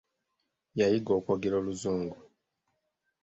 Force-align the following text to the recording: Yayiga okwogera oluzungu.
Yayiga 0.79 1.11
okwogera 1.19 1.55
oluzungu. 1.61 2.17